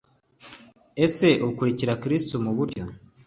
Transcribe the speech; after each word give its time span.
ese 1.05 1.27
ukurikira 1.47 1.93
kristo 2.03 2.33
mu 2.43 2.51
buryo 2.57 2.83